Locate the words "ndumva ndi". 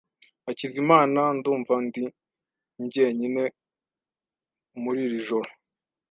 1.37-2.03